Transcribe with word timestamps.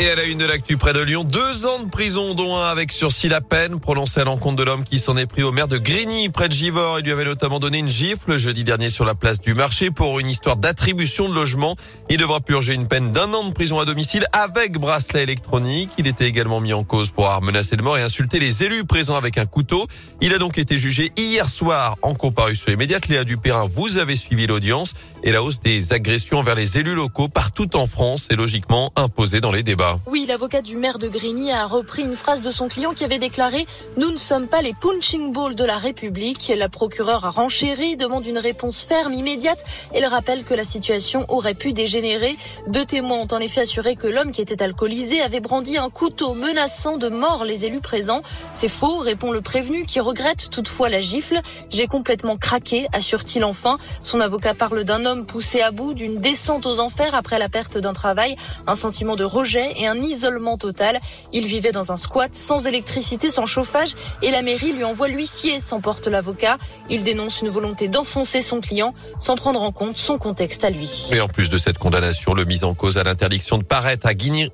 Et 0.00 0.08
à 0.08 0.14
la 0.14 0.26
une 0.26 0.38
de 0.38 0.44
l'actu 0.44 0.76
près 0.76 0.92
de 0.92 1.00
Lyon, 1.00 1.24
deux 1.24 1.66
ans 1.66 1.80
de 1.80 1.90
prison, 1.90 2.34
dont 2.34 2.56
un 2.56 2.70
avec 2.70 2.92
sursis 2.92 3.28
la 3.28 3.40
peine, 3.40 3.80
prononcé 3.80 4.20
à 4.20 4.24
l'encontre 4.24 4.54
de 4.54 4.62
l'homme 4.62 4.84
qui 4.84 5.00
s'en 5.00 5.16
est 5.16 5.26
pris 5.26 5.42
au 5.42 5.50
maire 5.50 5.66
de 5.66 5.76
Grigny, 5.76 6.28
près 6.28 6.46
de 6.46 6.52
Givors. 6.52 7.00
Il 7.00 7.06
lui 7.06 7.10
avait 7.10 7.24
notamment 7.24 7.58
donné 7.58 7.78
une 7.78 7.88
gifle 7.88 8.38
jeudi 8.38 8.62
dernier 8.62 8.90
sur 8.90 9.04
la 9.04 9.16
place 9.16 9.40
du 9.40 9.54
marché 9.54 9.90
pour 9.90 10.20
une 10.20 10.28
histoire 10.28 10.56
d'attribution 10.56 11.28
de 11.28 11.34
logement. 11.34 11.74
Il 12.10 12.18
devra 12.18 12.38
purger 12.38 12.74
une 12.74 12.86
peine 12.86 13.10
d'un 13.10 13.34
an 13.34 13.48
de 13.48 13.52
prison 13.52 13.80
à 13.80 13.84
domicile 13.84 14.24
avec 14.32 14.78
bracelet 14.78 15.24
électronique. 15.24 15.90
Il 15.98 16.06
était 16.06 16.28
également 16.28 16.60
mis 16.60 16.72
en 16.72 16.84
cause 16.84 17.10
pour 17.10 17.24
avoir 17.24 17.42
menacé 17.42 17.74
de 17.74 17.82
mort 17.82 17.98
et 17.98 18.02
insulté 18.02 18.38
les 18.38 18.62
élus 18.62 18.84
présents 18.84 19.16
avec 19.16 19.36
un 19.36 19.46
couteau. 19.46 19.84
Il 20.20 20.32
a 20.32 20.38
donc 20.38 20.58
été 20.58 20.78
jugé 20.78 21.10
hier 21.16 21.48
soir 21.48 21.96
en 22.02 22.14
comparution 22.14 22.70
immédiate. 22.70 23.08
Léa 23.08 23.24
Dupérin, 23.24 23.66
vous 23.68 23.98
avez 23.98 24.14
suivi 24.14 24.46
l'audience 24.46 24.92
et 25.24 25.32
la 25.32 25.42
hausse 25.42 25.58
des 25.58 25.92
agressions 25.92 26.38
envers 26.38 26.54
les 26.54 26.78
élus 26.78 26.94
locaux 26.94 27.26
partout 27.26 27.76
en 27.76 27.88
France 27.88 28.28
est 28.30 28.36
logiquement 28.36 28.92
imposée 28.94 29.40
dans 29.40 29.50
les 29.50 29.64
débats. 29.64 29.87
Oui, 30.06 30.26
l'avocat 30.26 30.62
du 30.62 30.76
maire 30.76 30.98
de 30.98 31.08
Grigny 31.08 31.50
a 31.52 31.66
repris 31.66 32.02
une 32.02 32.16
phrase 32.16 32.42
de 32.42 32.50
son 32.50 32.68
client 32.68 32.94
qui 32.94 33.04
avait 33.04 33.18
déclaré 33.18 33.66
«Nous 33.96 34.10
ne 34.10 34.16
sommes 34.16 34.46
pas 34.46 34.62
les 34.62 34.74
punching 34.74 35.32
balls 35.32 35.54
de 35.54 35.64
la 35.64 35.76
République». 35.76 36.52
La 36.56 36.68
procureure 36.68 37.24
a 37.24 37.30
renchéri, 37.30 37.96
demande 37.96 38.26
une 38.26 38.38
réponse 38.38 38.82
ferme, 38.82 39.12
immédiate. 39.12 39.64
Elle 39.94 40.06
rappelle 40.06 40.44
que 40.44 40.54
la 40.54 40.64
situation 40.64 41.24
aurait 41.28 41.54
pu 41.54 41.72
dégénérer. 41.72 42.36
Deux 42.68 42.84
témoins 42.84 43.18
ont 43.18 43.28
en 43.30 43.38
effet 43.38 43.62
assuré 43.62 43.96
que 43.96 44.06
l'homme 44.06 44.32
qui 44.32 44.40
était 44.40 44.62
alcoolisé 44.62 45.20
avait 45.20 45.40
brandi 45.40 45.78
un 45.78 45.90
couteau 45.90 46.34
menaçant 46.34 46.96
de 46.96 47.08
mort 47.08 47.44
les 47.44 47.64
élus 47.64 47.80
présents. 47.80 48.22
C'est 48.52 48.68
faux, 48.68 48.98
répond 48.98 49.30
le 49.30 49.40
prévenu 49.40 49.84
qui 49.84 50.00
regrette 50.00 50.50
toutefois 50.50 50.88
la 50.88 51.00
gifle. 51.00 51.40
J'ai 51.70 51.86
complètement 51.86 52.36
craqué, 52.36 52.88
assure-t-il 52.92 53.44
enfin. 53.44 53.78
Son 54.02 54.20
avocat 54.20 54.54
parle 54.54 54.84
d'un 54.84 55.04
homme 55.04 55.26
poussé 55.26 55.60
à 55.60 55.70
bout, 55.70 55.94
d'une 55.94 56.20
descente 56.20 56.66
aux 56.66 56.80
enfers 56.80 57.14
après 57.14 57.38
la 57.38 57.48
perte 57.48 57.78
d'un 57.78 57.92
travail, 57.92 58.36
un 58.66 58.74
sentiment 58.74 59.16
de 59.16 59.24
rejet 59.24 59.74
et 59.78 59.86
un 59.86 59.96
isolement 59.96 60.58
total. 60.58 61.00
Il 61.32 61.46
vivait 61.46 61.72
dans 61.72 61.92
un 61.92 61.96
squat 61.96 62.34
sans 62.34 62.66
électricité, 62.66 63.30
sans 63.30 63.46
chauffage 63.46 63.94
et 64.22 64.30
la 64.30 64.42
mairie 64.42 64.72
lui 64.72 64.84
envoie 64.84 65.08
l'huissier, 65.08 65.60
s'emporte 65.60 66.06
l'avocat. 66.06 66.56
Il 66.90 67.02
dénonce 67.02 67.42
une 67.42 67.48
volonté 67.48 67.88
d'enfoncer 67.88 68.42
son 68.42 68.60
client 68.60 68.94
sans 69.18 69.36
prendre 69.36 69.62
en 69.62 69.72
compte 69.72 69.96
son 69.96 70.18
contexte 70.18 70.64
à 70.64 70.70
lui. 70.70 71.08
Et 71.12 71.20
en 71.20 71.28
plus 71.28 71.48
de 71.48 71.58
cette 71.58 71.78
condamnation, 71.78 72.34
le 72.34 72.44
mise 72.44 72.64
en 72.64 72.74
cause 72.74 72.98
à 72.98 73.04
l'interdiction 73.04 73.58
de 73.58 73.64
paraître 73.64 74.06
à 74.06 74.14
Grigny 74.14 74.50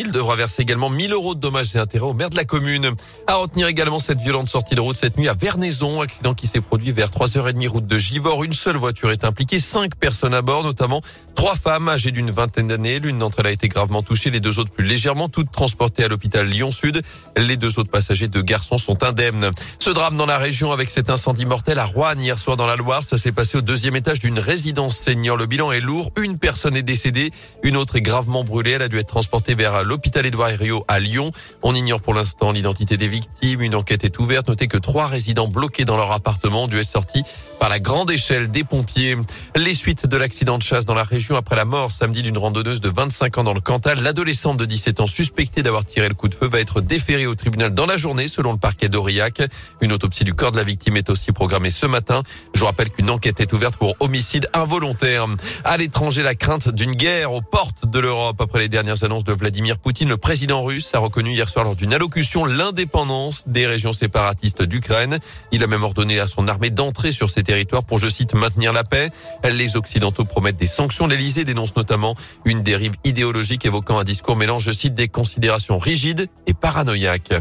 il 0.00 0.12
devra 0.12 0.36
verser 0.36 0.62
également 0.62 0.90
1000 0.90 1.12
euros 1.12 1.34
de 1.34 1.40
dommages 1.40 1.74
et 1.74 1.78
intérêts 1.78 2.06
au 2.06 2.12
maire 2.12 2.30
de 2.30 2.36
la 2.36 2.44
commune. 2.44 2.90
À 3.26 3.36
retenir 3.36 3.66
également 3.68 3.98
cette 3.98 4.20
violente 4.20 4.48
sortie 4.48 4.74
de 4.74 4.80
route 4.80 4.96
cette 4.96 5.16
nuit 5.18 5.28
à 5.28 5.34
Vernaison, 5.34 6.00
accident 6.00 6.34
qui 6.34 6.46
s'est 6.46 6.60
produit 6.60 6.92
vers 6.92 7.08
3h30 7.08 7.68
route 7.68 7.86
de 7.86 7.98
Givors. 7.98 8.44
Une 8.44 8.52
seule 8.52 8.76
voiture 8.76 9.10
est 9.10 9.24
impliquée, 9.24 9.60
cinq 9.60 9.96
personnes 9.96 10.34
à 10.34 10.42
bord, 10.42 10.62
notamment 10.62 11.00
trois 11.34 11.54
femmes 11.54 11.88
âgées 11.88 12.10
d'une 12.10 12.30
vingtaine 12.30 12.68
d'années. 12.68 12.98
L'une 12.98 13.18
d'entre 13.18 13.40
elles 13.40 13.46
a 13.46 13.50
été 13.52 13.68
gravement 13.68 14.02
touchée, 14.02 14.30
les 14.30 14.40
deux 14.40 14.58
autres 14.58 14.65
plus 14.68 14.84
légèrement, 14.84 15.28
toutes 15.28 15.50
transportées 15.50 16.04
à 16.04 16.08
l'hôpital 16.08 16.46
Lyon-Sud. 16.48 17.02
Les 17.36 17.56
deux 17.56 17.78
autres 17.78 17.90
passagers 17.90 18.28
de 18.28 18.40
garçons 18.40 18.78
sont 18.78 19.02
indemnes. 19.04 19.50
Ce 19.78 19.90
drame 19.90 20.16
dans 20.16 20.26
la 20.26 20.38
région 20.38 20.72
avec 20.72 20.90
cet 20.90 21.10
incendie 21.10 21.46
mortel 21.46 21.78
à 21.78 21.84
Rouen 21.84 22.14
hier 22.16 22.38
soir 22.38 22.56
dans 22.56 22.66
la 22.66 22.76
Loire, 22.76 23.04
ça 23.04 23.18
s'est 23.18 23.32
passé 23.32 23.58
au 23.58 23.60
deuxième 23.60 23.96
étage 23.96 24.18
d'une 24.18 24.38
résidence 24.38 24.96
senior. 24.96 25.36
Le 25.36 25.46
bilan 25.46 25.72
est 25.72 25.80
lourd. 25.80 26.10
Une 26.16 26.38
personne 26.38 26.76
est 26.76 26.82
décédée, 26.82 27.30
une 27.62 27.76
autre 27.76 27.96
est 27.96 28.02
gravement 28.02 28.44
brûlée. 28.44 28.72
Elle 28.72 28.82
a 28.82 28.88
dû 28.88 28.98
être 28.98 29.08
transportée 29.08 29.54
vers 29.54 29.84
l'hôpital 29.84 30.26
Édouard 30.26 30.50
Herriot 30.50 30.84
à 30.88 31.00
Lyon. 31.00 31.30
On 31.62 31.74
ignore 31.74 32.00
pour 32.00 32.14
l'instant 32.14 32.52
l'identité 32.52 32.96
des 32.96 33.08
victimes. 33.08 33.62
Une 33.62 33.74
enquête 33.74 34.04
est 34.04 34.18
ouverte. 34.18 34.48
Notez 34.48 34.68
que 34.68 34.78
trois 34.78 35.06
résidents 35.06 35.48
bloqués 35.48 35.84
dans 35.84 35.96
leur 35.96 36.12
appartement 36.12 36.64
ont 36.64 36.66
dû 36.68 36.78
être 36.78 36.88
sortis 36.88 37.22
par 37.58 37.68
la 37.68 37.78
grande 37.78 38.10
échelle 38.10 38.50
des 38.50 38.64
pompiers. 38.64 39.16
Les 39.54 39.74
suites 39.74 40.06
de 40.06 40.16
l'accident 40.16 40.58
de 40.58 40.62
chasse 40.62 40.84
dans 40.84 40.94
la 40.94 41.04
région 41.04 41.36
après 41.36 41.56
la 41.56 41.64
mort 41.64 41.92
samedi 41.92 42.22
d'une 42.22 42.38
randonneuse 42.38 42.80
de 42.80 42.88
25 42.88 43.38
ans 43.38 43.44
dans 43.44 43.54
le 43.54 43.60
Cantal. 43.60 44.02
L'adolescente 44.02 44.55
de 44.56 44.64
17 44.64 45.00
ans 45.00 45.06
suspectée 45.06 45.62
d'avoir 45.62 45.84
tiré 45.84 46.08
le 46.08 46.14
coup 46.14 46.28
de 46.28 46.34
feu 46.34 46.46
va 46.46 46.60
être 46.60 46.80
déférée 46.80 47.26
au 47.26 47.34
tribunal 47.34 47.74
dans 47.74 47.86
la 47.86 47.96
journée 47.96 48.28
selon 48.28 48.52
le 48.52 48.58
parquet 48.58 48.88
d'Aurillac. 48.88 49.42
Une 49.80 49.92
autopsie 49.92 50.24
du 50.24 50.34
corps 50.34 50.52
de 50.52 50.56
la 50.56 50.64
victime 50.64 50.96
est 50.96 51.10
aussi 51.10 51.32
programmée 51.32 51.70
ce 51.70 51.86
matin. 51.86 52.22
Je 52.54 52.64
rappelle 52.64 52.90
qu'une 52.90 53.10
enquête 53.10 53.40
est 53.40 53.52
ouverte 53.52 53.76
pour 53.76 53.94
homicide 54.00 54.48
involontaire. 54.52 55.26
À 55.64 55.76
l'étranger, 55.76 56.22
la 56.22 56.34
crainte 56.34 56.68
d'une 56.68 56.92
guerre 56.92 57.32
aux 57.32 57.40
portes 57.40 57.86
de 57.86 57.98
l'Europe 57.98 58.40
après 58.40 58.60
les 58.60 58.68
dernières 58.68 59.04
annonces 59.04 59.24
de 59.24 59.32
Vladimir 59.32 59.78
Poutine. 59.78 60.08
Le 60.08 60.16
président 60.16 60.62
russe 60.62 60.90
a 60.94 60.98
reconnu 60.98 61.32
hier 61.32 61.48
soir 61.48 61.64
lors 61.64 61.76
d'une 61.76 61.92
allocution 61.92 62.44
l'indépendance 62.44 63.44
des 63.46 63.66
régions 63.66 63.92
séparatistes 63.92 64.62
d'Ukraine. 64.62 65.18
Il 65.52 65.62
a 65.62 65.66
même 65.66 65.82
ordonné 65.82 66.20
à 66.20 66.26
son 66.26 66.48
armée 66.48 66.70
d'entrer 66.70 67.12
sur 67.12 67.30
ces 67.30 67.42
territoires 67.42 67.84
pour, 67.84 67.98
je 67.98 68.08
cite, 68.08 68.34
maintenir 68.34 68.72
la 68.72 68.84
paix. 68.84 69.10
Les 69.44 69.76
Occidentaux 69.76 70.24
promettent 70.24 70.56
des 70.56 70.66
sanctions. 70.66 71.06
L'Elysée 71.06 71.44
dénonce 71.44 71.76
notamment 71.76 72.14
une 72.44 72.62
dérive 72.62 72.92
idéologique 73.04 73.64
évoquant 73.66 73.98
un 73.98 74.04
discours 74.04 74.36
je 74.58 74.72
cite, 74.72 74.94
des 74.94 75.08
considérations 75.08 75.78
rigides 75.78 76.26
et 76.46 76.54
paranoïaques. 76.54 77.32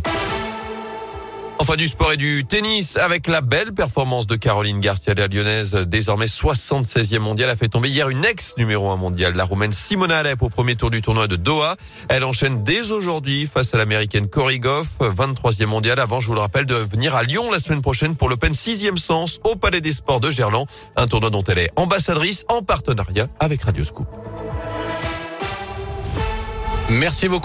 Enfin 1.58 1.78
du 1.78 1.88
sport 1.88 2.12
et 2.12 2.18
du 2.18 2.44
tennis 2.46 2.98
avec 2.98 3.28
la 3.28 3.40
belle 3.40 3.74
performance 3.74 4.28
de 4.28 4.36
Caroline 4.36 4.82
Garcia, 4.82 5.14
la 5.14 5.28
lyonnaise, 5.28 5.72
désormais 5.88 6.26
76e 6.26 7.20
mondiale, 7.20 7.50
a 7.50 7.56
fait 7.56 7.70
tomber 7.70 7.90
hier 7.90 8.10
une 8.10 8.26
ex 8.26 8.56
numéro 8.58 8.90
1 8.90 8.98
mondiale, 8.98 9.36
la 9.36 9.46
roumaine 9.46 9.72
Simona 9.72 10.18
Alep 10.18 10.42
au 10.42 10.50
premier 10.50 10.76
tour 10.76 10.92
du 10.92 11.02
tournoi 11.02 11.28
de 11.28 11.38
Doha. 11.38 11.76
Elle 12.10 12.26
enchaîne 12.26 12.62
dès 12.64 12.92
aujourd'hui 12.92 13.48
face 13.48 13.74
à 13.74 13.78
l'américaine 13.78 14.28
Cory 14.28 14.60
Goff, 14.60 14.88
23e 15.00 15.66
mondiale, 15.68 16.02
avant, 16.02 16.20
je 16.20 16.28
vous 16.28 16.34
le 16.34 16.42
rappelle, 16.42 16.66
de 16.66 16.76
venir 16.76 17.16
à 17.16 17.24
Lyon 17.24 17.50
la 17.50 17.60
semaine 17.60 17.82
prochaine 17.82 18.16
pour 18.18 18.28
l'Open 18.28 18.52
6e 18.52 18.98
sens 18.98 19.40
au 19.46 19.56
Palais 19.56 19.82
des 19.82 19.94
Sports 19.94 20.20
de 20.20 20.32
Gerland, 20.32 20.68
un 20.98 21.08
tournoi 21.08 21.30
dont 21.30 21.44
elle 21.44 21.60
est 21.60 21.72
ambassadrice 21.78 22.44
en 22.50 22.64
partenariat 22.64 23.28
avec 23.40 23.64
Radio 23.64 23.86
Scoop. 23.86 24.08
Merci 26.90 27.28
beaucoup. 27.28 27.44